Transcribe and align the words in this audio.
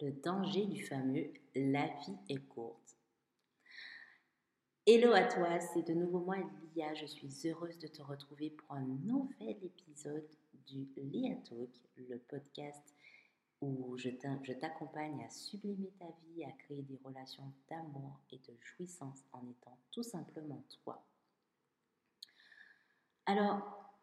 le 0.00 0.10
danger 0.10 0.66
du 0.66 0.84
fameux 0.84 1.32
la 1.54 1.86
vie 1.86 2.16
est 2.28 2.44
courte. 2.48 2.96
Hello 4.86 5.12
à 5.12 5.22
toi, 5.22 5.60
c'est 5.60 5.86
de 5.86 5.94
nouveau 5.94 6.18
moi 6.20 6.36
Lia. 6.74 6.94
Je 6.94 7.06
suis 7.06 7.30
heureuse 7.46 7.78
de 7.78 7.86
te 7.86 8.02
retrouver 8.02 8.50
pour 8.50 8.72
un 8.72 8.82
nouvel 8.82 9.56
épisode 9.62 10.28
du 10.66 10.88
Lia 10.96 11.36
Talk, 11.48 11.70
le 11.96 12.18
podcast 12.18 12.94
où 13.60 13.96
je 13.96 14.10
t'accompagne 14.10 15.24
à 15.24 15.30
sublimer 15.30 15.92
ta 15.98 16.06
vie, 16.26 16.44
à 16.44 16.52
créer 16.52 16.82
des 16.82 16.98
relations 17.04 17.52
d'amour 17.70 18.20
et 18.30 18.38
de 18.38 18.54
jouissance 18.60 19.22
en 19.32 19.46
étant 19.48 19.78
tout 19.90 20.02
simplement 20.02 20.62
toi. 20.82 21.02
Alors, 23.26 23.94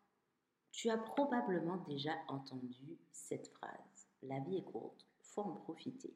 tu 0.72 0.90
as 0.90 0.98
probablement 0.98 1.78
déjà 1.88 2.14
entendu 2.30 2.98
cette 3.12 3.50
phrase. 3.50 4.08
La 4.24 4.40
vie 4.40 4.58
est 4.58 4.64
courte, 4.64 5.11
en 5.40 5.54
profiter. 5.54 6.14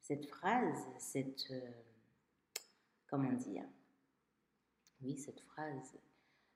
Cette 0.00 0.26
phrase, 0.26 0.86
cette... 0.98 1.50
Euh, 1.50 1.70
comment 3.08 3.32
dire? 3.32 3.64
Oui, 5.02 5.16
cette 5.16 5.40
phrase, 5.40 5.98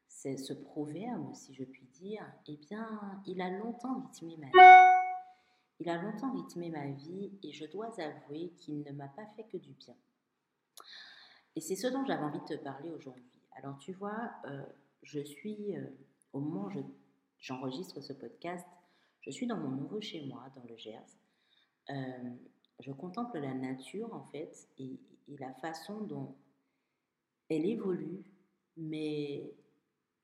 c'est 0.09 0.37
ce 0.37 0.53
proverbe, 0.53 1.35
si 1.35 1.55
je 1.55 1.65
puis 1.65 1.87
dire, 1.87 2.25
eh 2.47 2.57
bien, 2.57 3.23
il 3.27 3.41
a 3.41 3.51
longtemps 3.51 4.01
rythmé 4.01 4.37
ma 4.37 4.47
vie. 4.47 5.01
Il 5.79 5.89
a 5.89 6.01
longtemps 6.03 6.33
rythmé 6.33 6.69
ma 6.69 6.87
vie 6.89 7.33
et 7.43 7.53
je 7.53 7.65
dois 7.65 7.99
avouer 8.01 8.51
qu'il 8.59 8.83
ne 8.83 8.93
m'a 8.93 9.09
pas 9.09 9.27
fait 9.29 9.45
que 9.45 9.57
du 9.57 9.73
bien. 9.73 9.97
Et 11.57 11.61
c'est 11.61 11.77
ce 11.77 11.87
dont 11.87 12.05
j'avais 12.05 12.23
envie 12.23 12.41
de 12.41 12.45
te 12.45 12.63
parler 12.63 12.91
aujourd'hui. 12.91 13.41
Alors 13.53 13.79
tu 13.79 13.93
vois, 13.93 14.31
euh, 14.45 14.65
je 15.03 15.21
suis, 15.21 15.77
euh, 15.77 15.87
au 16.33 16.41
moment 16.41 16.67
où 16.67 16.95
j'enregistre 17.39 18.01
ce 18.01 18.13
podcast, 18.13 18.67
je 19.23 19.31
suis 19.31 19.47
dans 19.47 19.57
mon 19.57 19.71
nouveau 19.71 20.01
chez 20.01 20.27
moi, 20.27 20.45
dans 20.55 20.65
le 20.65 20.77
Gers. 20.77 21.19
Euh, 21.89 22.37
je 22.81 22.93
contemple 22.93 23.39
la 23.39 23.55
nature 23.55 24.13
en 24.15 24.25
fait 24.25 24.69
et, 24.79 24.99
la 25.39 25.55
façon 25.55 26.01
dont 26.01 26.35
elle 27.49 27.65
évolue, 27.65 28.25
mais 28.77 29.55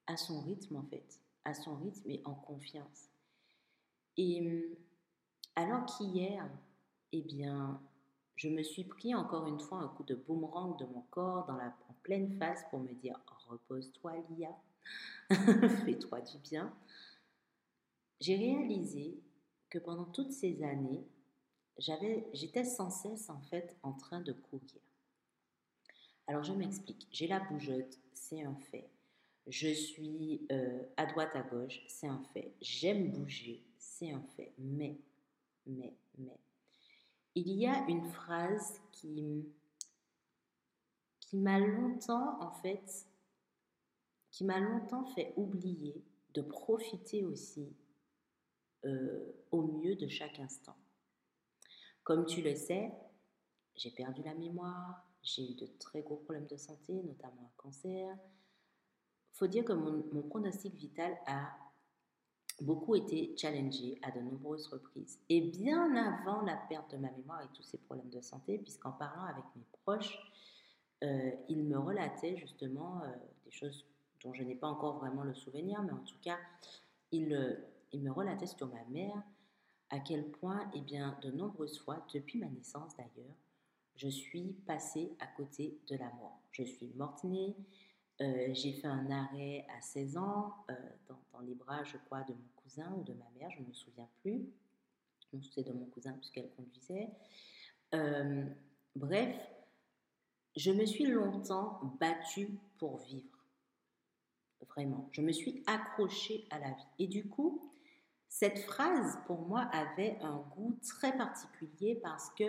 à 0.09 0.17
son 0.17 0.41
rythme 0.41 0.77
en 0.77 0.83
fait, 0.83 1.21
à 1.45 1.55
son 1.55 1.77
rythme 1.77 2.11
et 2.11 2.23
en 2.25 2.35
confiance. 2.35 3.09
Et 4.17 4.69
alors 5.55 5.87
qu'hier, 5.87 6.49
eh 7.13 7.23
bien, 7.23 7.81
je 8.35 8.49
me 8.49 8.63
suis 8.65 8.83
pris 8.85 9.15
encore 9.15 9.47
une 9.47 9.61
fois 9.61 9.79
un 9.79 9.89
coup 9.89 10.03
de 10.03 10.17
boomerang 10.17 10.77
de 10.79 10.87
mon 10.87 11.03
corps 11.11 11.47
dans 11.47 11.57
la, 11.57 11.75
en 11.89 11.95
pleine 12.03 12.37
face 12.39 12.65
pour 12.71 12.81
me 12.81 12.93
dire 12.95 13.19
repose-toi 13.49 14.15
Lia, 14.31 14.55
fais-toi 15.85 16.21
du 16.21 16.39
bien. 16.39 16.75
J'ai 18.21 18.37
réalisé 18.37 19.21
que 19.71 19.79
pendant 19.79 20.07
toutes 20.07 20.33
ces 20.33 20.63
années, 20.63 21.07
j'étais 21.79 22.65
sans 22.65 22.91
cesse 22.91 23.31
en 23.31 23.41
fait 23.41 23.77
en 23.83 23.93
train 23.93 24.21
de 24.21 24.33
courir. 24.33 24.81
Alors 26.27 26.43
je 26.43 26.53
m'explique, 26.53 27.07
j'ai 27.11 27.29
la 27.29 27.41
bougeotte, 27.41 27.99
c'est 28.13 28.43
un 28.43 28.57
fait. 28.71 28.89
Je 29.47 29.69
suis 29.69 30.45
euh, 30.51 30.83
à 30.97 31.07
droite, 31.07 31.31
à 31.35 31.43
gauche, 31.43 31.83
c'est 31.87 32.09
un 32.09 32.21
fait. 32.35 32.53
J'aime 32.61 33.13
bouger, 33.13 33.63
c'est 33.79 34.11
un 34.11 34.23
fait. 34.37 34.53
Mais, 34.59 34.99
mais, 35.67 35.95
mais, 36.19 36.37
il 37.37 37.53
y 37.53 37.67
a 37.67 37.87
une 37.89 38.05
phrase 38.07 38.81
qui, 38.91 39.45
m'a 41.33 41.59
longtemps 41.61 42.41
en 42.43 42.51
fait, 42.51 43.07
qui 44.33 44.45
m'a 44.45 44.59
longtemps 44.59 45.05
fait 45.05 45.33
oublier 45.37 46.03
de 46.35 46.41
profiter 46.41 47.25
aussi 47.25 47.69
euh, 48.85 49.33
au 49.51 49.63
mieux 49.63 49.95
de 49.95 50.09
chaque 50.09 50.41
instant. 50.41 50.77
Comme 52.07 52.25
tu 52.25 52.41
le 52.41 52.55
sais, 52.55 52.93
j'ai 53.75 53.91
perdu 53.91 54.23
la 54.23 54.33
mémoire, 54.35 55.05
j'ai 55.25 55.51
eu 55.51 55.55
de 55.57 55.67
très 55.81 56.03
gros 56.03 56.15
problèmes 56.15 56.47
de 56.47 56.57
santé, 56.57 57.03
notamment 57.03 57.43
un 57.43 57.57
cancer. 57.57 58.17
faut 59.33 59.49
dire 59.49 59.65
que 59.65 59.73
mon, 59.73 60.23
pronostic 60.23 60.73
vital 60.77 61.19
a 61.27 61.51
beaucoup 62.61 62.95
été 62.95 63.37
challengé 63.37 63.99
à 64.03 64.13
de 64.13 64.21
nombreuses 64.21 64.69
reprises. 64.69 65.19
Et 65.29 65.41
bien 65.41 65.97
avant 65.97 66.43
la 66.43 66.55
perte 66.55 66.93
de 66.93 66.97
ma 66.97 67.11
mémoire 67.11 67.43
et 67.43 67.49
tous 67.53 67.65
ces 67.65 67.79
problèmes 67.79 68.11
de 68.11 68.21
santé, 68.21 68.59
puisqu'en 68.59 68.93
parlant 68.93 69.25
avec 69.25 69.45
mes 69.57 69.67
proches, 69.83 70.17
euh, 71.03 71.33
ils 71.49 71.65
me 71.65 71.77
relataient 71.77 72.37
justement 72.37 73.03
euh, 73.03 73.09
des 73.45 73.51
choses 73.51 73.85
dont 74.23 74.33
je 74.33 74.45
n'ai 74.45 74.55
pas 74.55 74.69
encore 74.69 74.99
vraiment 74.99 75.25
le 75.25 75.35
souvenir, 75.35 75.83
mais 75.83 75.91
en 75.91 76.05
tout 76.05 76.21
cas, 76.23 76.39
ils, 77.11 77.35
euh, 77.35 77.57
ils 77.91 78.01
me 78.01 78.13
relataient 78.13 78.47
sur 78.47 78.69
ma 78.69 78.85
mère 78.85 79.25
à 79.91 80.01
quel 80.01 80.31
point, 80.31 80.71
eh 80.75 80.81
bien, 80.81 81.19
de 81.23 81.31
nombreuses 81.31 81.79
fois, 81.79 82.05
depuis 82.13 82.39
ma 82.39 82.49
naissance 82.49 82.97
d'ailleurs, 82.97 83.37
je 83.97 84.09
suis 84.09 84.53
passée 84.67 85.17
à 85.21 85.27
côté 85.27 85.79
de 85.89 85.97
la 85.97 86.11
mort. 86.15 86.41
Je 86.53 86.63
suis 86.65 86.93
morte-née, 86.97 87.57
euh, 88.21 88.49
j'ai 88.53 88.73
fait 88.73 88.87
un 88.87 89.11
arrêt 89.11 89.67
à 89.77 89.81
16 89.81 90.17
ans 90.17 90.55
euh, 90.71 90.75
dans, 91.09 91.41
les 91.41 91.55
bras, 91.55 91.85
je 91.85 91.97
crois, 92.07 92.23
de 92.23 92.33
mon 92.33 92.49
cousin 92.57 92.91
ou 92.97 93.03
de 93.05 93.13
ma 93.13 93.29
mère, 93.39 93.51
je 93.51 93.61
ne 93.61 93.67
me 93.67 93.73
souviens 93.73 94.09
plus. 94.23 94.47
C'est 95.55 95.67
de 95.67 95.73
mon 95.73 95.85
cousin 95.87 96.13
puisqu'elle 96.13 96.51
conduisait. 96.51 97.11
Euh, 97.95 98.47
bref, 98.95 99.37
je 100.57 100.71
me 100.71 100.87
suis 100.87 101.07
longtemps 101.07 101.81
battue 102.01 102.59
pour 102.79 102.99
vivre. 102.99 103.45
Vraiment, 104.69 105.09
je 105.13 105.21
me 105.21 105.33
suis 105.33 105.63
accrochée 105.67 106.47
à 106.51 106.59
la 106.59 106.71
vie. 106.71 106.87
Et 106.99 107.07
du 107.07 107.29
coup, 107.29 107.71
cette 108.29 108.59
phrase, 108.59 109.19
pour 109.27 109.41
moi, 109.41 109.63
avait 109.73 110.19
un 110.21 110.39
goût 110.55 110.79
très 110.83 111.17
particulier 111.17 111.99
parce 112.03 112.31
que 112.39 112.45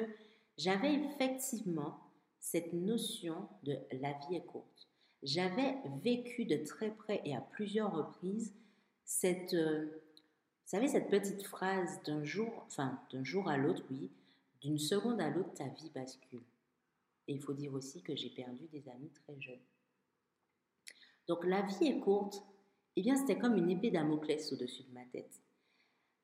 j'avais 0.58 0.94
effectivement 0.94 2.00
cette 2.40 2.74
notion 2.74 3.48
de 3.64 3.78
la 4.02 4.14
vie 4.14 4.36
est 4.36 4.46
courte. 4.46 4.88
J'avais 5.24 5.76
vécu 6.04 6.46
de 6.46 6.58
très 6.58 6.92
près 6.92 7.22
et 7.26 7.36
à 7.36 7.42
plusieurs 7.42 7.94
reprises 7.94 8.54
cette, 9.04 9.54
euh, 9.54 9.86
vous 9.86 10.70
savez, 10.70 10.88
cette 10.88 11.10
petite 11.10 11.44
phrase 11.44 12.02
d'un 12.04 12.24
jour, 12.24 12.52
enfin 12.68 13.00
d'un 13.12 13.24
jour 13.24 13.50
à 13.50 13.58
l'autre, 13.58 13.84
oui, 13.90 14.12
d'une 14.62 14.78
seconde 14.78 15.22
à 15.22 15.30
l'autre, 15.30 15.54
ta 15.54 15.68
vie 15.68 15.90
bascule. 15.94 16.44
Et 17.28 17.34
il 17.34 17.42
faut 17.42 17.54
dire 17.54 17.74
aussi 17.74 18.02
que 18.02 18.16
j'ai 18.16 18.30
perdu 18.30 18.68
des 18.68 18.88
amis 18.90 19.10
très 19.10 19.40
jeunes. 19.40 19.64
Donc 21.28 21.46
la 21.46 21.62
vie 21.62 21.88
est 21.88 22.00
courte, 22.00 22.44
eh 22.96 23.02
bien 23.02 23.16
c'était 23.16 23.38
comme 23.38 23.56
une 23.56 23.70
épée 23.70 23.92
Damoclès 23.92 24.52
au-dessus 24.54 24.84
de 24.84 24.94
ma 24.94 25.06
tête. 25.06 25.42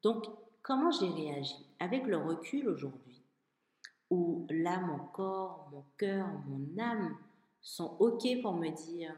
Donc, 0.03 0.25
comment 0.61 0.91
j'ai 0.91 1.09
réagi 1.09 1.55
Avec 1.79 2.05
le 2.05 2.17
recul 2.17 2.67
aujourd'hui, 2.67 3.23
où 4.09 4.45
là, 4.49 4.79
mon 4.81 4.99
corps, 5.07 5.69
mon 5.71 5.85
cœur, 5.97 6.27
mon 6.45 6.77
âme 6.77 7.17
sont 7.61 7.95
OK 7.99 8.27
pour 8.41 8.53
me 8.53 8.69
dire 8.69 9.17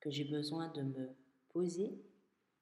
que 0.00 0.10
j'ai 0.10 0.24
besoin 0.24 0.68
de 0.68 0.82
me 0.82 1.10
poser, 1.50 2.00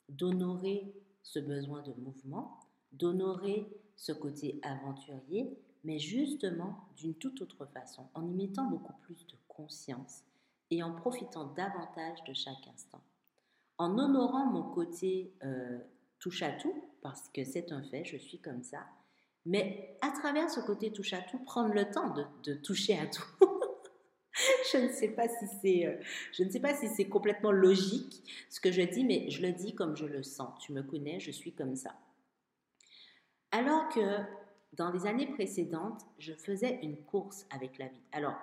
d'honorer 0.08 0.92
ce 1.22 1.38
besoin 1.38 1.82
de 1.82 1.92
mouvement, 1.94 2.58
d'honorer 2.92 3.66
ce 3.94 4.12
côté 4.12 4.60
aventurier, 4.62 5.56
mais 5.84 5.98
justement 5.98 6.88
d'une 6.96 7.14
toute 7.14 7.40
autre 7.42 7.64
façon, 7.66 8.08
en 8.14 8.26
y 8.26 8.34
mettant 8.34 8.64
beaucoup 8.64 8.92
plus 9.02 9.26
de 9.26 9.36
conscience 9.48 10.24
et 10.70 10.82
en 10.82 10.92
profitant 10.92 11.44
davantage 11.44 12.22
de 12.24 12.32
chaque 12.32 12.66
instant. 12.74 13.00
En 13.78 13.98
honorant 13.98 14.46
mon 14.46 14.62
côté 14.62 15.32
euh, 15.44 15.78
touche 16.18 16.42
à 16.42 16.52
tout, 16.52 16.74
parce 17.06 17.28
que 17.28 17.44
c'est 17.44 17.70
un 17.70 17.84
fait, 17.84 18.04
je 18.04 18.16
suis 18.16 18.40
comme 18.40 18.64
ça. 18.64 18.84
Mais 19.44 19.96
à 20.00 20.10
travers 20.10 20.50
ce 20.50 20.58
côté 20.58 20.92
touche 20.92 21.12
à 21.12 21.20
tout, 21.22 21.38
prendre 21.38 21.72
le 21.72 21.88
temps 21.88 22.12
de, 22.42 22.54
toucher 22.54 22.98
à 22.98 23.06
tout. 23.06 23.22
je 24.72 24.78
ne 24.78 24.88
sais 24.88 25.10
pas 25.10 25.28
si 25.28 25.46
c'est, 25.62 25.86
euh, 25.86 25.96
je 26.32 26.42
ne 26.42 26.50
sais 26.50 26.58
pas 26.58 26.74
si 26.74 26.88
c'est 26.88 27.04
complètement 27.04 27.52
logique 27.52 28.24
ce 28.50 28.58
que 28.58 28.72
je 28.72 28.82
dis, 28.82 29.04
mais 29.04 29.30
je 29.30 29.40
le 29.40 29.52
dis 29.52 29.72
comme 29.72 29.96
je 29.96 30.04
le 30.04 30.24
sens. 30.24 30.60
Tu 30.60 30.72
me 30.72 30.82
connais, 30.82 31.20
je 31.20 31.30
suis 31.30 31.52
comme 31.52 31.76
ça. 31.76 31.94
Alors 33.52 33.88
que 33.90 34.18
dans 34.72 34.90
les 34.90 35.06
années 35.06 35.28
précédentes, 35.28 36.02
je 36.18 36.32
faisais 36.32 36.80
une 36.82 36.96
course 37.04 37.46
avec 37.50 37.78
la 37.78 37.86
vie. 37.86 38.02
Alors, 38.10 38.34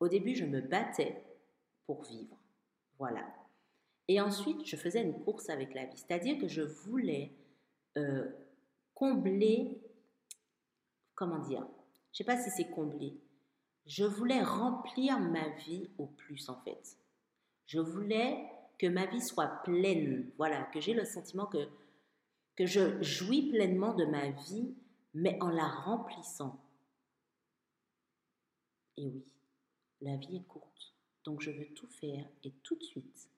au 0.00 0.08
début, 0.08 0.36
je 0.36 0.44
me 0.44 0.60
battais 0.60 1.24
pour 1.86 2.02
vivre. 2.02 2.36
Voilà. 2.98 3.24
Et 4.06 4.20
ensuite, 4.20 4.66
je 4.66 4.76
faisais 4.76 5.00
une 5.00 5.18
course 5.24 5.48
avec 5.48 5.72
la 5.72 5.86
vie. 5.86 5.96
C'est-à-dire 5.96 6.36
que 6.36 6.46
je 6.46 6.60
voulais 6.60 7.32
euh, 7.96 8.30
combler, 8.94 9.80
comment 11.14 11.38
dire, 11.38 11.66
je 12.12 12.14
ne 12.14 12.16
sais 12.16 12.24
pas 12.24 12.38
si 12.38 12.50
c'est 12.50 12.70
combler, 12.70 13.18
je 13.86 14.04
voulais 14.04 14.42
remplir 14.42 15.18
ma 15.18 15.48
vie 15.48 15.90
au 15.98 16.06
plus 16.06 16.48
en 16.48 16.60
fait. 16.62 16.96
Je 17.66 17.80
voulais 17.80 18.48
que 18.78 18.86
ma 18.86 19.06
vie 19.06 19.20
soit 19.20 19.62
pleine, 19.64 20.30
voilà, 20.36 20.62
que 20.64 20.80
j'ai 20.80 20.94
le 20.94 21.04
sentiment 21.04 21.46
que, 21.46 21.68
que 22.56 22.66
je 22.66 23.02
jouis 23.02 23.50
pleinement 23.50 23.94
de 23.94 24.04
ma 24.04 24.30
vie, 24.30 24.74
mais 25.14 25.38
en 25.40 25.48
la 25.48 25.66
remplissant. 25.66 26.60
Et 28.96 29.08
oui, 29.08 29.24
la 30.00 30.16
vie 30.16 30.36
est 30.36 30.46
courte, 30.46 30.94
donc 31.24 31.40
je 31.40 31.50
veux 31.50 31.66
tout 31.74 31.88
faire 31.88 32.26
et 32.44 32.52
tout 32.62 32.76
de 32.76 32.82
suite. 32.82 33.28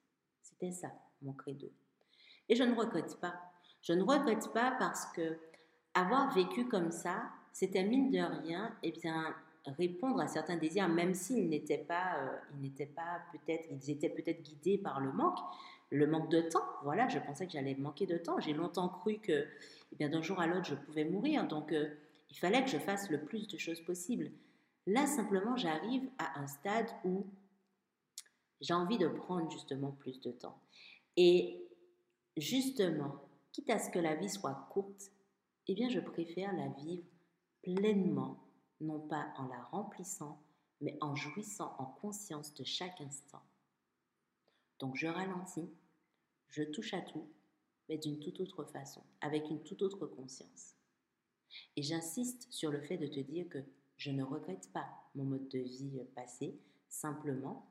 C'était 0.43 0.73
ça, 0.73 0.93
mon 1.23 1.33
credo. 1.33 1.71
Et 2.49 2.57
je 2.57 2.63
ne 2.63 2.75
regrette 2.75 3.19
pas. 3.21 3.54
Je 3.85 3.93
ne 3.93 4.03
regrette 4.03 4.53
pas 4.53 4.75
parce 4.79 5.07
que 5.13 5.39
avoir 5.93 6.35
vécu 6.35 6.67
comme 6.67 6.91
ça, 6.91 7.23
c'était 7.53 7.85
mine 7.85 8.11
de 8.11 8.19
rien, 8.19 8.75
eh 8.83 8.91
bien, 8.91 9.35
répondre 9.67 10.21
à 10.21 10.27
certains 10.27 10.57
désirs, 10.57 10.89
même 10.89 11.15
s'ils 11.15 11.49
n'étaient 11.49 11.79
pas, 11.79 12.17
euh, 12.19 12.37
ils 12.55 12.63
n'étaient 12.63 12.87
pas 12.87 13.21
peut-être, 13.33 13.69
ils 13.71 13.91
étaient 13.91 14.09
peut-être 14.09 14.43
guidés 14.43 14.79
par 14.79 15.01
le 15.01 15.13
manque, 15.13 15.39
le 15.91 16.07
manque 16.07 16.31
de 16.31 16.41
temps. 16.41 16.65
Voilà, 16.83 17.09
je 17.09 17.19
pensais 17.19 17.47
que 17.47 17.53
j'allais 17.53 17.75
manquer 17.75 18.07
de 18.07 18.17
temps. 18.17 18.41
J'ai 18.41 18.55
longtemps 18.55 18.89
cru 18.89 19.19
que, 19.19 19.47
eh 19.93 19.97
bien, 19.97 20.09
d'un 20.09 20.23
jour 20.23 20.41
à 20.41 20.47
l'autre, 20.47 20.65
je 20.65 20.75
pouvais 20.75 21.05
mourir. 21.05 21.47
Donc, 21.47 21.73
euh, 21.73 21.89
il 22.31 22.39
fallait 22.39 22.65
que 22.65 22.71
je 22.71 22.79
fasse 22.79 23.11
le 23.11 23.23
plus 23.23 23.47
de 23.49 23.59
choses 23.59 23.81
possible. 23.83 24.31
Là, 24.87 25.07
simplement, 25.07 25.57
j'arrive 25.57 26.09
à 26.19 26.41
un 26.41 26.47
stade 26.47 26.89
où 27.05 27.27
j'ai 28.61 28.75
envie 28.75 28.99
de 28.99 29.09
prendre 29.09 29.51
justement 29.51 29.93
plus 29.93 30.21
de 30.21 30.31
temps. 30.33 30.59
Et 31.17 31.69
justement, 32.37 33.21
quitte 33.55 33.71
à 33.71 33.79
ce 33.79 33.89
que 33.89 34.01
la 34.01 34.17
vie 34.17 34.29
soit 34.29 34.67
courte, 34.73 35.13
eh 35.69 35.75
bien, 35.75 35.89
je 35.89 36.01
préfère 36.01 36.53
la 36.53 36.69
vivre 36.71 37.07
pleinement, 37.63 38.45
non 38.81 38.99
pas 38.99 39.33
en 39.37 39.47
la 39.47 39.63
remplissant, 39.63 40.43
mais 40.81 40.99
en 41.01 41.15
jouissant 41.15 41.77
en 41.79 41.87
conscience 41.87 42.53
de 42.55 42.65
chaque 42.65 43.01
instant. 43.01 43.43
Donc, 44.81 44.97
je 44.97 45.07
ralentis, 45.07 45.71
je 46.49 46.65
touche 46.65 46.95
à 46.95 47.01
tout, 47.01 47.29
mais 47.89 47.97
d'une 47.97 48.19
toute 48.19 48.41
autre 48.41 48.65
façon, 48.65 49.05
avec 49.21 49.49
une 49.49 49.63
toute 49.63 49.83
autre 49.83 50.05
conscience. 50.05 50.75
Et 51.77 51.83
j'insiste 51.83 52.53
sur 52.53 52.73
le 52.73 52.81
fait 52.81 52.99
de 52.99 53.07
te 53.07 53.21
dire 53.21 53.49
que 53.49 53.65
je 53.97 54.11
ne 54.11 54.25
regrette 54.25 54.73
pas 54.73 54.89
mon 55.15 55.25
mode 55.25 55.49
de 55.49 55.61
vie 55.61 56.01
passé, 56.17 56.61
simplement, 56.89 57.71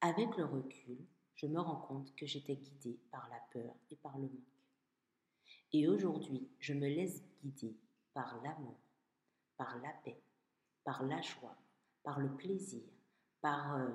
avec 0.00 0.36
le 0.36 0.44
recul, 0.44 1.04
je 1.34 1.48
me 1.48 1.58
rends 1.58 1.80
compte 1.80 2.14
que 2.14 2.26
j'étais 2.26 2.54
guidée 2.54 3.00
par 3.10 3.28
la 3.28 3.40
peur 3.52 3.74
et 3.90 3.96
par 3.96 4.16
le 4.18 4.28
manque. 4.28 4.53
Et 5.74 5.88
aujourd'hui, 5.88 6.48
je 6.60 6.72
me 6.72 6.86
laisse 6.86 7.24
guider 7.42 7.76
par 8.14 8.40
l'amour, 8.44 8.78
par 9.56 9.76
la 9.82 9.90
paix, 10.04 10.16
par 10.84 11.02
la 11.02 11.20
joie, 11.20 11.56
par 12.04 12.20
le 12.20 12.30
plaisir, 12.36 12.84
par... 13.40 13.76
Euh, 13.76 13.88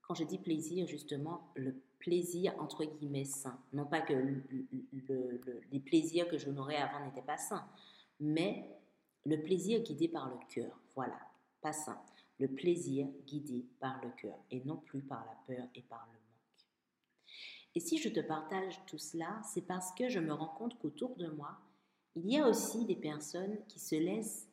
quand 0.00 0.14
je 0.14 0.24
dis 0.24 0.38
plaisir, 0.38 0.88
justement, 0.88 1.52
le 1.54 1.80
plaisir 2.00 2.52
entre 2.60 2.84
guillemets 2.84 3.24
sain. 3.24 3.56
Non 3.72 3.86
pas 3.86 4.00
que 4.00 4.12
les 4.12 5.80
plaisirs 5.80 6.28
que 6.28 6.36
je 6.36 6.50
n'aurais 6.50 6.76
avant 6.76 7.04
n'étaient 7.06 7.22
pas 7.22 7.38
sains, 7.38 7.64
mais 8.18 8.68
le 9.24 9.40
plaisir 9.40 9.80
guidé 9.82 10.08
par 10.08 10.28
le 10.28 10.36
cœur. 10.48 10.76
Voilà, 10.96 11.20
pas 11.60 11.72
sain. 11.72 12.02
Le 12.40 12.48
plaisir 12.48 13.06
guidé 13.24 13.64
par 13.78 14.04
le 14.04 14.10
cœur 14.20 14.36
et 14.50 14.64
non 14.64 14.78
plus 14.78 15.02
par 15.02 15.24
la 15.24 15.54
peur 15.54 15.68
et 15.76 15.82
par 15.82 16.08
le. 16.12 16.21
Et 17.74 17.80
si 17.80 17.98
je 17.98 18.08
te 18.08 18.20
partage 18.20 18.80
tout 18.86 18.98
cela, 18.98 19.40
c'est 19.44 19.66
parce 19.66 19.92
que 19.92 20.08
je 20.08 20.20
me 20.20 20.32
rends 20.32 20.54
compte 20.58 20.78
qu'autour 20.78 21.16
de 21.16 21.28
moi, 21.28 21.58
il 22.14 22.30
y 22.30 22.38
a 22.38 22.48
aussi 22.48 22.84
des 22.84 22.96
personnes 22.96 23.56
qui 23.68 23.78
se 23.78 23.94
laissent 23.94 24.48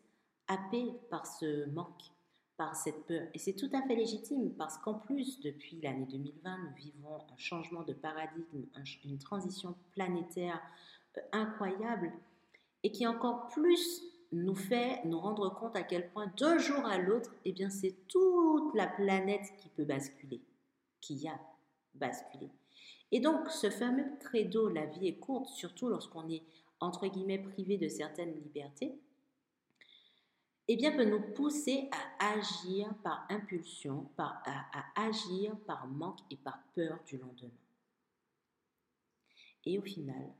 happer 0.47 0.93
par 1.09 1.27
ce 1.27 1.69
manque, 1.69 2.11
par 2.55 2.75
cette 2.75 3.05
peur. 3.05 3.27
Et 3.33 3.39
c'est 3.39 3.53
tout 3.53 3.69
à 3.73 3.81
fait 3.81 3.95
légitime 3.95 4.53
parce 4.53 4.77
qu'en 4.77 4.93
plus, 4.93 5.41
depuis 5.41 5.79
l'année 5.81 6.05
2020, 6.05 6.57
nous 6.57 6.75
vivons 6.75 7.17
un 7.17 7.37
changement 7.37 7.83
de 7.83 7.93
paradigme, 7.93 8.65
une 9.03 9.19
transition 9.19 9.75
planétaire 9.91 10.61
euh, 11.17 11.21
incroyable 11.33 12.11
et 12.83 12.91
qui 12.91 13.05
encore 13.05 13.47
plus 13.49 14.01
nous 14.31 14.55
fait 14.55 15.03
nous 15.05 15.19
rendre 15.19 15.49
compte 15.49 15.75
à 15.75 15.83
quel 15.83 16.09
point 16.11 16.31
d'un 16.37 16.57
jour 16.57 16.85
à 16.85 16.97
l'autre, 16.97 17.33
eh 17.45 17.51
bien 17.51 17.69
c'est 17.69 17.95
toute 18.07 18.75
la 18.75 18.87
planète 18.87 19.45
qui 19.57 19.69
peut 19.69 19.85
basculer, 19.85 20.41
qui 21.01 21.27
a 21.27 21.39
basculé. 21.95 22.49
Et 23.11 23.19
donc 23.19 23.49
ce 23.49 23.69
fameux 23.69 24.17
credo, 24.19 24.69
la 24.69 24.85
vie 24.85 25.07
est 25.07 25.19
courte, 25.19 25.49
surtout 25.49 25.89
lorsqu'on 25.89 26.29
est 26.29 26.43
entre 26.79 27.07
guillemets 27.07 27.39
privé 27.39 27.77
de 27.77 27.87
certaines 27.87 28.35
libertés, 28.35 28.99
eh 30.67 30.75
bien 30.75 30.91
peut 30.91 31.05
nous 31.05 31.33
pousser 31.33 31.89
à 32.19 32.33
agir 32.33 32.93
par 33.03 33.25
impulsion, 33.29 34.09
par, 34.15 34.41
à, 34.45 34.79
à 34.79 35.07
agir 35.07 35.57
par 35.65 35.87
manque 35.87 36.19
et 36.29 36.37
par 36.37 36.61
peur 36.75 36.99
du 37.05 37.17
lendemain. 37.17 37.49
Et 39.65 39.79
au 39.79 39.81
final, 39.81 40.33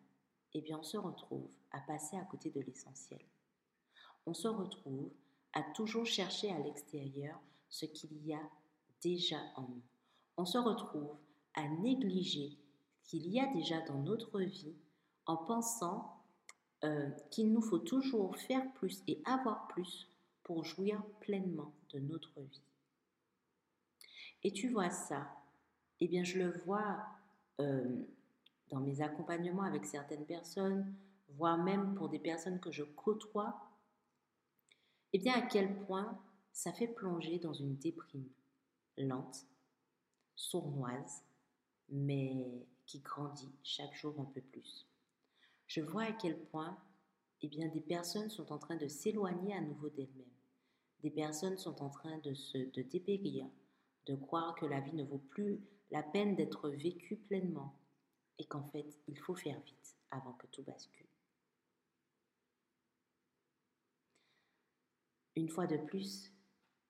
eh 0.54 0.62
bien 0.62 0.78
on 0.80 0.84
se 0.84 0.98
retrouve 0.98 1.50
à 1.72 1.80
passer 1.82 2.18
à 2.18 2.24
côté 2.26 2.52
de 2.52 2.62
l'essentiel 2.62 3.20
on 4.30 4.34
se 4.36 4.48
retrouve 4.48 5.10
à 5.54 5.64
toujours 5.74 6.06
chercher 6.06 6.52
à 6.52 6.60
l'extérieur 6.60 7.40
ce 7.68 7.86
qu'il 7.86 8.16
y 8.26 8.34
a 8.34 8.50
déjà 9.02 9.40
en 9.56 9.64
nous. 9.64 9.82
On 10.38 10.46
se 10.46 10.60
retrouve 10.60 11.18
à 11.56 11.68
négliger 11.68 12.58
ce 13.02 13.10
qu'il 13.10 13.28
y 13.28 13.40
a 13.40 13.48
déjà 13.54 13.82
dans 13.82 14.02
notre 14.02 14.40
vie 14.42 14.76
en 15.26 15.38
pensant 15.38 16.24
euh, 16.84 17.10
qu'il 17.32 17.52
nous 17.52 17.62
faut 17.62 17.80
toujours 17.80 18.38
faire 18.38 18.72
plus 18.74 19.04
et 19.08 19.22
avoir 19.26 19.68
plus 19.68 20.08
pour 20.44 20.64
jouir 20.64 21.04
pleinement 21.20 21.74
de 21.90 22.00
notre 22.00 22.40
vie. 22.42 22.64
Et 24.44 24.52
tu 24.52 24.70
vois 24.70 24.90
ça, 24.90 25.30
eh 26.00 26.08
bien 26.08 26.24
je 26.24 26.40
le 26.40 26.52
vois 26.66 27.06
euh, 27.60 28.04
dans 28.70 28.80
mes 28.80 29.02
accompagnements 29.02 29.64
avec 29.64 29.86
certaines 29.86 30.26
personnes, 30.26 30.94
voire 31.30 31.58
même 31.58 31.96
pour 31.96 32.10
des 32.10 32.20
personnes 32.20 32.60
que 32.60 32.72
je 32.72 32.84
côtoie 32.84 33.70
eh 35.14 35.20
bien 35.20 35.34
à 35.34 35.42
quel 35.42 35.76
point 35.86 36.20
ça 36.52 36.72
fait 36.72 36.88
plonger 36.88 37.40
dans 37.40 37.54
une 37.54 37.78
déprime 37.78 38.30
lente, 38.98 39.48
sournoise, 40.36 41.24
mais 41.92 42.68
qui 42.86 43.00
grandit 43.00 43.52
chaque 43.64 43.94
jour 43.96 44.20
un 44.20 44.26
peu 44.26 44.42
plus. 44.42 44.88
Je 45.68 45.82
vois 45.82 46.04
à 46.04 46.12
quel 46.12 46.38
point 46.46 46.78
eh 47.42 47.48
bien, 47.48 47.68
des 47.70 47.82
personnes 47.82 48.30
sont 48.30 48.52
en 48.52 48.58
train 48.58 48.76
de 48.76 48.88
s'éloigner 48.88 49.54
à 49.54 49.62
nouveau 49.62 49.90
d'elles-mêmes. 49.90 50.26
Des 51.02 51.12
personnes 51.12 51.58
sont 51.58 51.82
en 51.82 51.90
train 51.90 52.18
de 52.20 52.34
se 52.34 52.58
de 52.58 52.82
dépérir, 52.82 53.48
de 54.06 54.16
croire 54.16 54.56
que 54.56 54.66
la 54.66 54.82
vie 54.82 54.94
ne 54.94 55.06
vaut 55.06 55.24
plus 55.30 55.62
la 55.92 56.04
peine 56.04 56.36
d'être 56.36 56.70
vécue 56.70 57.16
pleinement 57.16 57.80
et 58.38 58.46
qu'en 58.46 58.64
fait, 58.70 59.00
il 59.08 59.18
faut 59.18 59.36
faire 59.36 59.60
vite 59.62 59.96
avant 60.12 60.34
que 60.34 60.48
tout 60.48 60.64
bascule. 60.64 61.08
Une 65.36 65.50
fois 65.50 65.68
de 65.68 65.78
plus, 65.78 66.34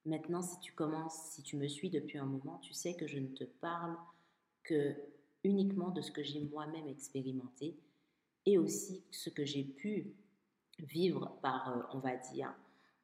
maintenant 0.05 0.41
si 0.41 0.59
tu 0.59 0.73
commences, 0.73 1.31
si 1.31 1.43
tu 1.43 1.55
me 1.55 1.67
suis 1.67 1.91
depuis 1.91 2.17
un 2.17 2.25
moment, 2.25 2.57
tu 2.59 2.73
sais 2.73 2.95
que 2.95 3.05
je 3.05 3.19
ne 3.19 3.27
te 3.27 3.43
parle 3.43 3.95
que 4.69 4.95
uniquement 5.43 5.89
de 5.89 6.01
ce 6.01 6.11
que 6.11 6.21
j'ai 6.21 6.41
moi-même 6.41 6.87
expérimenté 6.87 7.75
et 8.45 8.57
aussi 8.59 9.03
ce 9.11 9.29
que 9.29 9.45
j'ai 9.45 9.63
pu 9.63 10.13
vivre 10.77 11.37
par, 11.41 11.69
euh, 11.69 11.81
on 11.93 11.99
va 11.99 12.15
dire, 12.15 12.53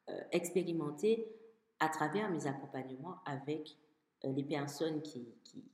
euh, 0.08 0.20
expérimenter 0.30 1.28
à 1.80 1.88
travers 1.88 2.30
mes 2.30 2.46
accompagnements 2.46 3.16
avec 3.24 3.76
euh, 4.24 4.32
les 4.32 4.44
personnes 4.44 5.02
qui, 5.02 5.26
qui, 5.44 5.64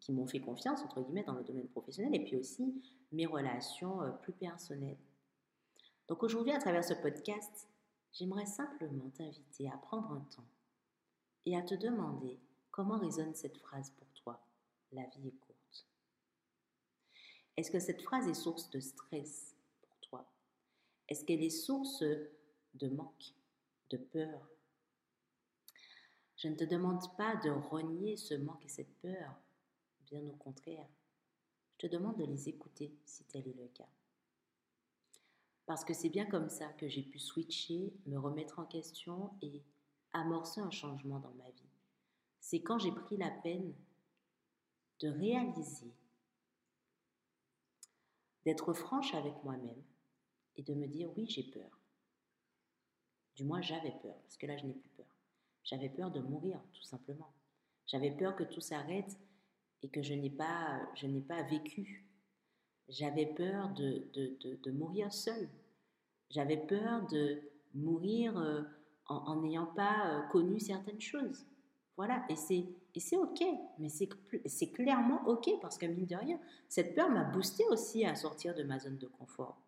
qui 0.00 0.12
m'ont 0.12 0.26
fait 0.26 0.40
confiance, 0.40 0.82
entre 0.82 1.02
guillemets, 1.02 1.24
dans 1.24 1.34
le 1.34 1.44
domaine 1.44 1.68
professionnel, 1.68 2.14
et 2.14 2.24
puis 2.24 2.36
aussi 2.36 2.82
mes 3.12 3.26
relations 3.26 4.00
plus 4.22 4.32
personnelles. 4.32 4.98
Donc 6.08 6.22
aujourd'hui, 6.22 6.52
à 6.52 6.58
travers 6.58 6.82
ce 6.82 6.94
podcast, 6.94 7.68
j'aimerais 8.12 8.46
simplement 8.46 9.10
t'inviter 9.10 9.68
à 9.68 9.76
prendre 9.76 10.10
un 10.10 10.26
temps 10.34 10.48
et 11.46 11.56
à 11.56 11.62
te 11.62 11.74
demander 11.74 12.40
comment 12.70 12.98
résonne 12.98 13.34
cette 13.34 13.58
phrase 13.58 13.90
pour. 13.90 14.07
La 14.92 15.04
vie 15.06 15.28
est 15.28 15.38
courte. 15.38 15.86
Est-ce 17.56 17.70
que 17.70 17.80
cette 17.80 18.02
phrase 18.02 18.28
est 18.28 18.34
source 18.34 18.70
de 18.70 18.80
stress 18.80 19.56
pour 19.82 19.96
toi? 20.00 20.30
Est-ce 21.08 21.24
qu'elle 21.24 21.42
est 21.42 21.50
source 21.50 22.02
de 22.74 22.88
manque, 22.88 23.34
de 23.90 23.96
peur? 23.96 24.48
Je 26.36 26.48
ne 26.48 26.54
te 26.54 26.64
demande 26.64 27.16
pas 27.16 27.36
de 27.36 27.50
renier 27.50 28.16
ce 28.16 28.34
manque 28.34 28.64
et 28.64 28.68
cette 28.68 28.96
peur, 29.00 29.34
bien 30.06 30.24
au 30.26 30.36
contraire. 30.36 30.86
Je 31.72 31.86
te 31.86 31.92
demande 31.92 32.16
de 32.16 32.24
les 32.24 32.48
écouter 32.48 32.96
si 33.04 33.24
tel 33.24 33.46
est 33.48 33.56
le 33.56 33.68
cas. 33.68 33.88
Parce 35.66 35.84
que 35.84 35.92
c'est 35.92 36.08
bien 36.08 36.26
comme 36.26 36.48
ça 36.48 36.68
que 36.74 36.88
j'ai 36.88 37.02
pu 37.02 37.18
switcher, 37.18 37.92
me 38.06 38.18
remettre 38.18 38.58
en 38.58 38.64
question 38.64 39.32
et 39.42 39.62
amorcer 40.12 40.60
un 40.60 40.70
changement 40.70 41.18
dans 41.18 41.34
ma 41.34 41.50
vie. 41.50 41.70
C'est 42.40 42.62
quand 42.62 42.78
j'ai 42.78 42.92
pris 42.92 43.16
la 43.16 43.30
peine 43.30 43.74
de 45.00 45.08
réaliser, 45.08 45.92
d'être 48.44 48.72
franche 48.72 49.14
avec 49.14 49.34
moi-même 49.44 49.82
et 50.56 50.62
de 50.62 50.74
me 50.74 50.86
dire 50.86 51.10
oui, 51.16 51.26
j'ai 51.28 51.44
peur. 51.44 51.78
Du 53.36 53.44
moins, 53.44 53.62
j'avais 53.62 53.92
peur, 54.02 54.16
parce 54.22 54.36
que 54.36 54.46
là, 54.46 54.56
je 54.56 54.66
n'ai 54.66 54.74
plus 54.74 54.90
peur. 54.90 55.06
J'avais 55.62 55.88
peur 55.88 56.10
de 56.10 56.20
mourir, 56.20 56.60
tout 56.72 56.82
simplement. 56.82 57.32
J'avais 57.86 58.10
peur 58.10 58.34
que 58.34 58.44
tout 58.44 58.60
s'arrête 58.60 59.16
et 59.82 59.88
que 59.88 60.02
je 60.02 60.14
n'ai 60.14 60.30
pas, 60.30 60.80
je 60.96 61.06
n'ai 61.06 61.20
pas 61.20 61.42
vécu 61.44 62.08
j'avais 62.88 63.26
peur 63.26 63.68
de, 63.74 64.08
de, 64.62 64.70
mourir 64.70 65.12
seule. 65.12 65.48
J'avais 66.30 66.56
peur 66.56 67.06
de 67.08 67.40
mourir 67.74 68.36
euh, 68.38 68.62
en 69.06 69.40
n'ayant 69.42 69.66
pas 69.66 70.10
euh, 70.10 70.22
connu 70.28 70.58
certaines 70.58 71.00
choses. 71.00 71.46
Voilà, 71.96 72.24
et 72.28 72.36
c'est, 72.36 72.66
et 72.94 73.00
c'est 73.00 73.16
OK, 73.16 73.42
mais 73.78 73.88
c'est, 73.88 74.72
clairement 74.72 75.26
OK 75.26 75.50
parce 75.60 75.78
que 75.78 75.86
mine 75.86 76.06
de 76.06 76.16
rien, 76.16 76.40
cette 76.68 76.94
peur 76.94 77.10
m'a 77.10 77.24
boosté 77.24 77.64
aussi 77.68 78.04
à 78.04 78.14
sortir 78.14 78.54
de 78.54 78.62
ma 78.62 78.78
zone 78.78 78.98
de 78.98 79.06
confort. 79.06 79.60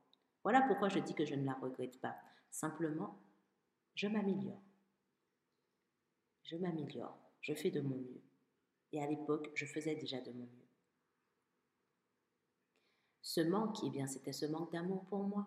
Voilà 0.42 0.62
pourquoi 0.62 0.88
je 0.88 0.98
dis 0.98 1.14
que 1.14 1.26
je 1.26 1.34
ne 1.34 1.44
la 1.44 1.54
regrette 1.54 2.00
pas. 2.00 2.16
Simplement, 2.50 3.18
je 3.94 4.08
m'améliore. 4.08 4.62
Je 6.44 6.56
m'améliore. 6.56 7.18
Je 7.40 7.54
fais 7.54 7.70
de 7.70 7.80
mon 7.80 7.96
mieux. 7.96 8.22
Et 8.92 9.02
à 9.02 9.06
l'époque, 9.06 9.50
je 9.54 9.66
faisais 9.66 9.94
déjà 9.94 10.20
de 10.20 10.32
mon 10.32 10.44
mieux. 10.44 10.68
Ce 13.22 13.40
manque, 13.40 13.78
eh 13.84 13.90
bien, 13.90 14.06
c'était 14.06 14.32
ce 14.32 14.46
manque 14.46 14.72
d'amour 14.72 15.04
pour 15.04 15.22
moi, 15.22 15.46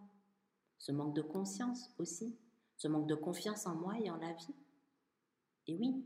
ce 0.77 0.91
manque 0.91 1.15
de 1.15 1.21
conscience 1.21 1.93
aussi, 1.97 2.37
ce 2.77 2.87
manque 2.87 3.07
de 3.07 3.15
confiance 3.15 3.67
en 3.67 3.75
moi 3.75 3.99
et 3.99 4.09
en 4.09 4.17
la 4.17 4.31
vie. 4.31 4.55
Et 5.67 5.75
oui, 5.75 6.05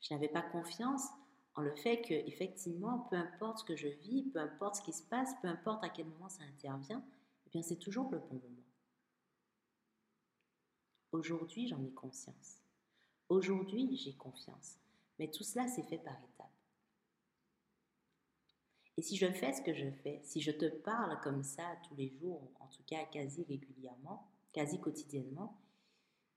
je 0.00 0.14
n'avais 0.14 0.28
pas 0.28 0.42
confiance 0.42 1.08
en 1.54 1.62
le 1.62 1.74
fait 1.74 2.02
que, 2.02 2.12
effectivement, 2.12 3.06
peu 3.10 3.16
importe 3.16 3.60
ce 3.60 3.64
que 3.64 3.76
je 3.76 3.88
vis, 3.88 4.24
peu 4.24 4.38
importe 4.38 4.76
ce 4.76 4.82
qui 4.82 4.92
se 4.92 5.02
passe, 5.02 5.34
peu 5.40 5.48
importe 5.48 5.82
à 5.82 5.88
quel 5.88 6.06
moment 6.06 6.28
ça 6.28 6.44
intervient, 6.44 7.02
eh 7.46 7.50
bien, 7.50 7.62
c'est 7.62 7.78
toujours 7.78 8.10
le 8.10 8.18
bon 8.18 8.34
moment. 8.34 8.66
Aujourd'hui, 11.12 11.66
j'en 11.66 11.82
ai 11.82 11.92
conscience. 11.92 12.58
Aujourd'hui, 13.30 13.96
j'ai 13.96 14.14
confiance. 14.14 14.76
Mais 15.18 15.30
tout 15.30 15.44
cela 15.44 15.66
s'est 15.66 15.82
fait 15.84 15.98
par 15.98 16.12
étapes. 16.12 16.46
Et 18.98 19.02
si 19.02 19.16
je 19.16 19.30
fais 19.30 19.52
ce 19.52 19.62
que 19.62 19.74
je 19.74 19.90
fais, 20.02 20.20
si 20.24 20.40
je 20.40 20.50
te 20.50 20.66
parle 20.66 21.18
comme 21.22 21.42
ça 21.42 21.64
tous 21.88 21.94
les 21.96 22.08
jours, 22.08 22.50
en 22.60 22.66
tout 22.68 22.82
cas 22.86 23.04
quasi 23.04 23.44
régulièrement, 23.44 24.26
quasi 24.52 24.80
quotidiennement, 24.80 25.58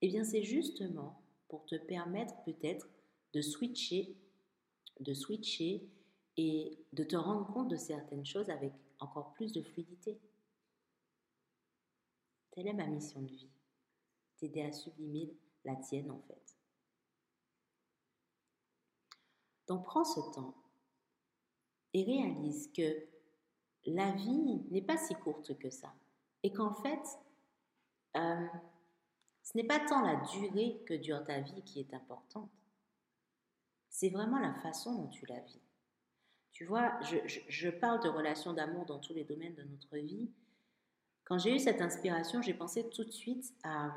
eh 0.01 0.07
bien 0.07 0.23
c'est 0.23 0.43
justement 0.43 1.21
pour 1.47 1.65
te 1.65 1.75
permettre 1.75 2.33
peut-être 2.43 2.87
de 3.33 3.41
switcher, 3.41 4.15
de 4.99 5.13
switcher 5.13 5.87
et 6.37 6.77
de 6.93 7.03
te 7.03 7.15
rendre 7.15 7.51
compte 7.53 7.69
de 7.69 7.75
certaines 7.75 8.25
choses 8.25 8.49
avec 8.49 8.73
encore 8.99 9.33
plus 9.33 9.51
de 9.51 9.61
fluidité. 9.61 10.19
Telle 12.51 12.67
est 12.67 12.73
ma 12.73 12.87
mission 12.87 13.21
de 13.21 13.27
vie, 13.27 13.49
t'aider 14.37 14.63
à 14.63 14.71
sublimer 14.71 15.33
la 15.65 15.75
tienne 15.75 16.11
en 16.11 16.19
fait. 16.21 16.55
Donc 19.67 19.85
prends 19.85 20.03
ce 20.03 20.19
temps 20.33 20.55
et 21.93 22.03
réalise 22.03 22.71
que 22.73 23.05
la 23.85 24.11
vie 24.11 24.61
n'est 24.71 24.81
pas 24.81 24.97
si 24.97 25.15
courte 25.15 25.57
que 25.57 25.69
ça. 25.69 25.93
Et 26.43 26.51
qu'en 26.51 26.73
fait, 26.73 27.03
euh, 28.15 28.47
ce 29.43 29.57
n'est 29.57 29.65
pas 29.65 29.79
tant 29.79 30.01
la 30.01 30.15
durée 30.15 30.81
que 30.85 30.93
dure 30.93 31.23
ta 31.23 31.39
vie 31.41 31.61
qui 31.63 31.79
est 31.79 31.93
importante. 31.93 32.49
C'est 33.89 34.09
vraiment 34.09 34.39
la 34.39 34.53
façon 34.55 34.95
dont 34.95 35.07
tu 35.07 35.25
la 35.25 35.39
vis. 35.39 35.61
Tu 36.51 36.65
vois, 36.65 36.99
je, 37.01 37.69
parle 37.69 38.03
de 38.03 38.09
relations 38.09 38.53
d'amour 38.53 38.85
dans 38.85 38.99
tous 38.99 39.13
les 39.13 39.23
domaines 39.23 39.55
de 39.55 39.63
notre 39.63 39.97
vie. 39.97 40.29
Quand 41.23 41.37
j'ai 41.37 41.55
eu 41.55 41.59
cette 41.59 41.81
inspiration, 41.81 42.41
j'ai 42.41 42.53
pensé 42.53 42.89
tout 42.89 43.03
de 43.03 43.11
suite 43.11 43.53
à, 43.63 43.95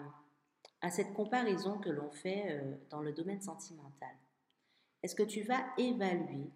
cette 0.90 1.12
comparaison 1.14 1.78
que 1.78 1.90
l'on 1.90 2.10
fait 2.10 2.52
euh, 2.52 2.74
dans 2.90 3.00
le 3.00 3.12
domaine 3.12 3.40
sentimental. 3.40 4.14
Est-ce 5.02 5.14
que 5.14 5.22
tu 5.22 5.42
vas 5.42 5.64
évaluer 5.78 6.50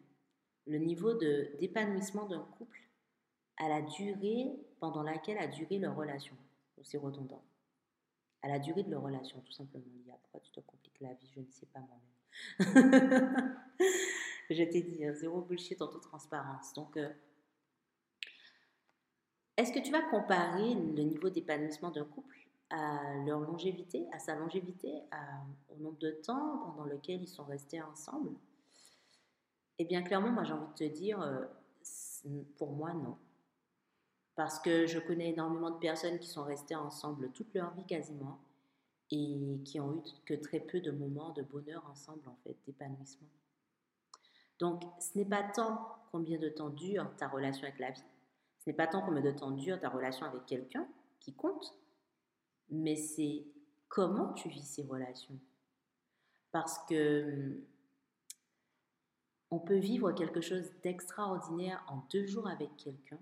le 0.67 0.79
niveau 0.79 1.15
d'épanouissement 1.15 2.27
d'un 2.27 2.45
couple 2.59 2.83
à 3.57 3.69
la 3.69 3.83
durée 3.83 4.53
pendant 4.81 5.03
laquelle 5.03 5.39
a 5.39 5.47
duré 5.47 5.79
leur 5.79 5.97
relation? 5.97 6.37
C'est 6.83 6.99
redondant? 6.99 7.43
À 8.43 8.49
la 8.49 8.59
durée 8.59 8.83
de 8.83 8.91
leur 8.91 9.03
relation, 9.03 9.41
tout 9.41 9.53
simplement. 9.53 9.85
Pourquoi 10.23 10.41
tu 10.41 10.53
te 10.53 10.61
compliques 10.61 11.01
la 11.01 11.15
vie? 11.15 11.29
Je 11.35 11.41
ne 11.41 11.51
sais 11.51 11.67
pas 11.67 11.81
moi-même. 11.81 12.16
je 14.51 14.65
t'ai 14.65 14.83
dit, 14.83 15.05
hein, 15.05 15.13
zéro 15.15 15.41
bullshit 15.41 15.81
en 15.83 15.89
toute 15.89 16.03
transparence. 16.03 16.73
Donc, 16.75 16.97
euh, 16.97 17.09
est-ce 19.57 19.73
que 19.73 19.79
tu 19.79 19.91
vas 19.91 20.03
comparer 20.03 20.75
le 20.75 21.03
niveau 21.03 21.31
d'épanouissement 21.31 21.91
d'un 21.91 22.05
couple 22.05 22.37
à 22.71 23.01
leur 23.25 23.41
longévité, 23.41 24.07
à 24.13 24.19
sa 24.19 24.35
longévité, 24.35 24.93
au 25.71 25.77
nombre 25.77 25.99
de 25.99 26.11
temps 26.11 26.59
pendant 26.67 26.85
lequel 26.85 27.23
ils 27.23 27.29
sont 27.29 27.45
restés 27.45 27.81
ensemble? 27.81 28.33
Eh 29.79 29.85
bien, 29.85 30.03
clairement, 30.03 30.31
moi, 30.31 30.45
j'ai 30.45 30.53
envie 30.53 30.73
de 30.73 30.75
te 30.75 30.85
dire, 30.85 31.21
euh, 31.21 31.45
pour 32.57 32.73
moi, 32.73 32.93
non. 32.95 33.17
Parce 34.35 34.59
que 34.59 34.87
je 34.87 34.99
connais 34.99 35.31
énormément 35.31 35.71
de 35.71 35.79
personnes 35.79 36.19
qui 36.19 36.29
sont 36.29 36.45
restées 36.45 36.75
ensemble 36.75 37.31
toute 37.33 37.55
leur 37.55 37.73
vie 37.75 37.87
quasiment 37.87 38.39
et 39.11 39.61
qui 39.65 39.81
ont 39.81 39.97
eu 39.97 40.03
que 40.25 40.35
très 40.35 40.61
peu 40.61 40.81
de 40.81 40.91
moments 40.91 41.33
de 41.33 41.43
bonheur 41.43 41.87
ensemble, 41.91 42.27
en 42.29 42.37
fait, 42.43 42.57
d'épanouissement. 42.67 43.29
Donc, 44.59 44.83
ce 45.01 45.17
n'est 45.19 45.25
pas 45.25 45.43
tant 45.43 45.97
combien 46.11 46.39
de 46.39 46.49
temps 46.49 46.71
dure 46.71 47.15
ta 47.17 47.29
relation 47.29 47.65
avec 47.65 47.79
la 47.79 47.91
vie, 47.91 48.03
ce 48.59 48.71
n'est 48.71 48.77
pas 48.77 48.87
tant 48.87 49.03
combien 49.03 49.23
de 49.23 49.31
temps 49.31 49.51
dure 49.51 49.79
ta 49.79 49.89
relation 49.89 50.27
avec 50.27 50.45
quelqu'un 50.47 50.89
qui 51.21 51.35
compte, 51.35 51.77
mais 52.71 52.97
c'est 52.97 53.45
comment 53.89 54.33
tu 54.33 54.49
vis 54.49 54.63
ces 54.63 54.83
relations. 54.83 55.39
Parce 56.51 56.79
que 56.89 57.61
on 59.51 59.61
peut 59.61 59.79
vivre 59.79 60.11
quelque 60.13 60.41
chose 60.41 60.69
d'extraordinaire 60.83 61.85
en 61.89 62.05
deux 62.11 62.27
jours 62.27 62.49
avec 62.49 62.77
quelqu'un, 62.77 63.21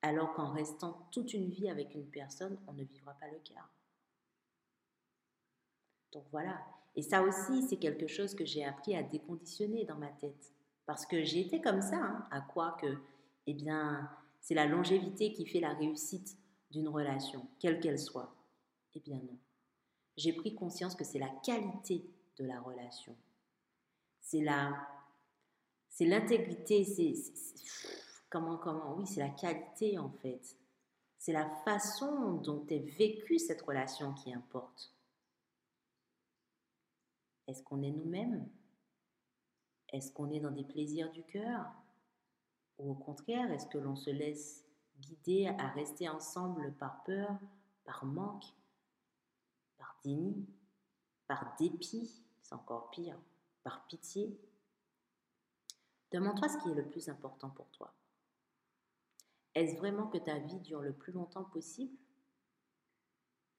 alors 0.00 0.32
qu'en 0.34 0.52
restant 0.52 1.06
toute 1.12 1.34
une 1.34 1.50
vie 1.50 1.68
avec 1.68 1.94
une 1.94 2.06
personne, 2.06 2.58
on 2.66 2.72
ne 2.72 2.84
vivra 2.84 3.12
pas 3.14 3.28
le 3.28 3.38
quart. 3.40 3.70
Donc 6.12 6.24
voilà. 6.30 6.60
Et 6.94 7.02
ça 7.02 7.22
aussi, 7.22 7.62
c'est 7.62 7.78
quelque 7.78 8.06
chose 8.06 8.34
que 8.34 8.44
j'ai 8.44 8.64
appris 8.64 8.94
à 8.94 9.02
déconditionner 9.02 9.84
dans 9.84 9.96
ma 9.96 10.08
tête. 10.08 10.52
Parce 10.86 11.06
que 11.06 11.22
j'ai 11.24 11.40
été 11.40 11.60
comme 11.60 11.80
ça, 11.80 11.96
hein, 11.96 12.26
à 12.30 12.40
quoi 12.40 12.76
que, 12.80 12.98
eh 13.46 13.54
bien, 13.54 14.10
c'est 14.40 14.54
la 14.54 14.66
longévité 14.66 15.32
qui 15.32 15.46
fait 15.46 15.60
la 15.60 15.72
réussite 15.74 16.36
d'une 16.70 16.88
relation, 16.88 17.46
quelle 17.58 17.80
qu'elle 17.80 17.98
soit. 17.98 18.34
Eh 18.94 19.00
bien 19.00 19.16
non. 19.16 19.38
J'ai 20.16 20.32
pris 20.32 20.54
conscience 20.54 20.94
que 20.94 21.04
c'est 21.04 21.18
la 21.18 21.30
qualité 21.42 22.04
de 22.38 22.44
la 22.44 22.60
relation 22.60 23.16
c'est 24.22 24.40
la, 24.40 24.72
c'est 25.90 26.06
l'intégrité, 26.06 26.84
c'est, 26.84 27.12
comment, 28.30 28.56
comment, 28.56 28.96
oui, 28.96 29.06
c'est 29.06 29.20
la 29.20 29.28
qualité 29.28 29.98
en 29.98 30.10
fait. 30.22 30.56
C'est 31.18 31.32
la 31.32 31.48
façon 31.64 32.34
dont 32.34 32.66
est 32.68 32.78
vécue 32.96 33.38
cette 33.38 33.62
relation 33.62 34.14
qui 34.14 34.32
importe. 34.32 34.92
Est-ce 37.46 37.62
qu'on 37.62 37.82
est 37.82 37.90
nous-mêmes? 37.90 38.48
Est-ce 39.88 40.12
qu'on 40.12 40.30
est 40.30 40.40
dans 40.40 40.50
des 40.50 40.64
plaisirs 40.64 41.10
du 41.12 41.22
cœur? 41.24 41.66
Ou 42.78 42.92
au 42.92 42.94
contraire, 42.94 43.50
est-ce 43.52 43.66
que 43.66 43.78
l'on 43.78 43.96
se 43.96 44.10
laisse 44.10 44.64
guider 45.00 45.48
à 45.58 45.68
rester 45.68 46.08
ensemble 46.08 46.74
par 46.78 47.02
peur, 47.04 47.38
par 47.84 48.04
manque, 48.04 48.46
par 49.76 49.98
déni, 50.04 50.46
par 51.26 51.54
dépit 51.58 52.22
C'est 52.42 52.54
encore 52.54 52.90
pire 52.90 53.18
par 53.62 53.86
pitié, 53.86 54.38
demande-toi 56.10 56.48
ce 56.48 56.58
qui 56.58 56.70
est 56.70 56.74
le 56.74 56.88
plus 56.88 57.08
important 57.08 57.50
pour 57.50 57.70
toi. 57.70 57.94
Est-ce 59.54 59.76
vraiment 59.76 60.06
que 60.06 60.18
ta 60.18 60.38
vie 60.38 60.60
dure 60.60 60.80
le 60.80 60.92
plus 60.92 61.12
longtemps 61.12 61.44
possible? 61.44 61.96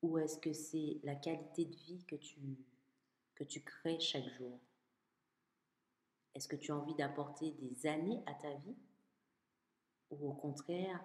Ou 0.01 0.17
est-ce 0.17 0.37
que 0.37 0.51
c'est 0.51 0.99
la 1.03 1.15
qualité 1.15 1.65
de 1.65 1.75
vie 1.75 2.03
que 2.05 2.15
tu, 2.15 2.57
que 3.35 3.43
tu 3.43 3.61
crées 3.61 3.99
chaque 3.99 4.27
jour? 4.37 4.59
Est-ce 6.35 6.47
que 6.47 6.55
tu 6.55 6.71
as 6.71 6.75
envie 6.75 6.95
d'apporter 6.95 7.51
des 7.51 7.85
années 7.87 8.23
à 8.25 8.33
ta 8.33 8.53
vie? 8.55 8.77
Ou 10.09 10.29
au 10.29 10.33
contraire, 10.33 11.03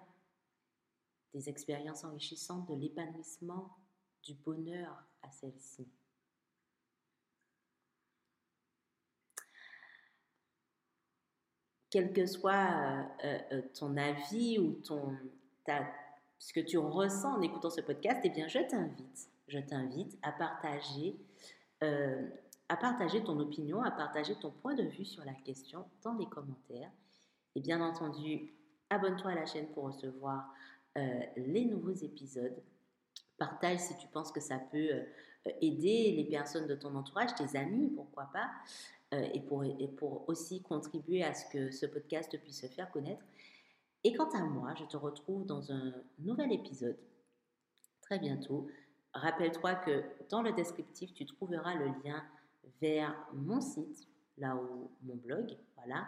des 1.33 1.49
expériences 1.49 2.03
enrichissantes, 2.03 2.67
de 2.67 2.75
l'épanouissement, 2.75 3.77
du 4.23 4.33
bonheur 4.33 5.03
à 5.21 5.31
celle-ci? 5.31 5.87
Quel 11.91 12.13
que 12.13 12.25
soit 12.27 12.51
euh, 12.53 13.03
euh, 13.23 13.39
euh, 13.53 13.61
ton 13.73 13.97
avis 13.97 14.59
ou 14.59 14.73
ton, 14.73 15.17
ce 16.37 16.53
que 16.53 16.59
tu 16.59 16.77
ressens 16.77 17.37
en 17.37 17.41
écoutant 17.41 17.69
ce 17.69 17.81
podcast, 17.81 18.21
eh 18.23 18.29
bien, 18.29 18.47
je 18.47 18.59
t'invite, 18.59 19.29
je 19.47 19.59
t'invite 19.59 20.17
à 20.21 20.31
partager, 20.31 21.15
à 21.81 22.77
partager 22.77 23.23
ton 23.23 23.39
opinion, 23.39 23.81
à 23.81 23.91
partager 23.91 24.35
ton 24.35 24.51
point 24.51 24.75
de 24.75 24.83
vue 24.83 25.05
sur 25.05 25.23
la 25.25 25.33
question 25.33 25.85
dans 26.03 26.13
les 26.13 26.27
commentaires. 26.27 26.91
Et 27.55 27.61
bien 27.61 27.81
entendu, 27.81 28.53
abonne-toi 28.89 29.31
à 29.31 29.35
la 29.35 29.45
chaîne 29.45 29.67
pour 29.67 29.85
recevoir 29.85 30.53
les 30.95 31.65
nouveaux 31.65 31.93
épisodes. 31.93 32.61
Partage 33.37 33.79
si 33.79 33.97
tu 33.97 34.07
penses 34.07 34.31
que 34.31 34.41
ça 34.41 34.59
peut 34.59 35.03
aider 35.61 36.11
les 36.11 36.25
personnes 36.25 36.67
de 36.67 36.75
ton 36.75 36.93
entourage, 36.95 37.33
tes 37.35 37.57
amis, 37.57 37.89
pourquoi 37.95 38.29
pas. 38.33 38.49
Euh, 39.13 39.27
et 39.33 39.87
pour 39.87 40.29
aussi 40.29 40.61
contribuer 40.61 41.23
à 41.23 41.33
ce 41.33 41.45
que 41.51 41.71
ce 41.71 41.87
podcast 41.87 42.37
puisse 42.43 42.61
se 42.61 42.67
faire 42.67 42.91
connaître. 42.91 43.23
Et 44.03 44.13
quant 44.13 44.29
à 44.29 44.41
moi, 44.43 44.75
je 44.77 44.85
te 44.85 44.97
retrouve 44.97 45.47
dans 45.47 45.71
un 45.71 45.93
nouvel 46.19 46.51
épisode 46.51 46.97
très 48.01 48.19
bientôt. 48.19 48.67
Rappelle-toi 49.13 49.75
que 49.75 50.03
dans 50.29 50.41
le 50.41 50.51
descriptif, 50.53 51.13
tu 51.13 51.25
trouveras 51.25 51.75
le 51.75 51.87
lien 52.03 52.23
vers 52.81 53.15
mon 53.33 53.59
site, 53.61 54.07
là 54.37 54.55
où 54.55 54.91
mon 55.01 55.15
blog, 55.15 55.57
voilà, 55.75 56.07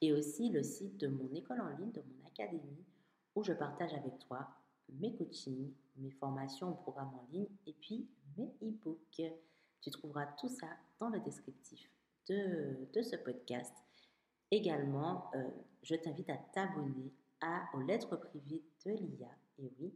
et 0.00 0.12
aussi 0.12 0.50
le 0.50 0.62
site 0.62 0.98
de 0.98 1.08
mon 1.08 1.32
école 1.34 1.60
en 1.60 1.68
ligne, 1.68 1.92
de 1.92 2.02
mon 2.02 2.26
académie, 2.26 2.84
où 3.34 3.42
je 3.42 3.52
partage 3.52 3.94
avec 3.94 4.18
toi 4.18 4.48
mes 4.98 5.14
coachings, 5.14 5.72
mes 5.96 6.10
formations 6.10 6.70
au 6.70 6.74
programme 6.74 7.14
en 7.14 7.26
ligne 7.32 7.46
et 7.66 7.74
puis 7.80 8.08
mes 8.36 8.52
e-books. 8.62 9.22
Tu 9.80 9.90
trouveras 9.90 10.26
tout 10.38 10.48
ça 10.48 10.66
dans 10.98 11.08
le 11.08 11.20
descriptif 11.20 11.90
de, 12.28 13.02
ce 13.02 13.16
podcast. 13.16 13.72
Également, 14.50 15.30
euh, 15.34 15.48
je 15.82 15.94
t'invite 15.94 16.30
à 16.30 16.36
t'abonner 16.52 17.12
aux 17.72 17.80
lettres 17.80 18.16
privées 18.16 18.62
de 18.84 18.90
l'IA, 18.90 19.30
et 19.58 19.72
oui, 19.78 19.94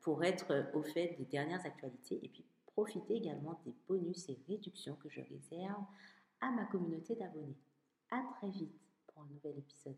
pour 0.00 0.24
être 0.24 0.70
au 0.74 0.82
fait 0.82 1.14
des 1.18 1.24
dernières 1.24 1.64
actualités 1.64 2.18
et 2.22 2.28
puis 2.28 2.44
profiter 2.66 3.16
également 3.16 3.60
des 3.64 3.74
bonus 3.86 4.28
et 4.28 4.38
réductions 4.48 4.96
que 4.96 5.08
je 5.08 5.20
réserve 5.20 5.84
à 6.40 6.50
ma 6.50 6.64
communauté 6.64 7.14
d'abonnés. 7.16 7.56
À 8.10 8.22
très 8.36 8.50
vite 8.50 8.80
pour 9.06 9.22
un 9.22 9.26
nouvel 9.26 9.58
épisode. 9.58 9.96